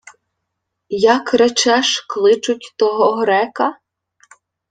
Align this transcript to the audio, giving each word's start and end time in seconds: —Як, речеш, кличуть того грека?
—Як, 1.15 1.25
речеш, 1.39 1.89
кличуть 2.09 2.73
того 2.77 3.07
грека? 3.21 3.67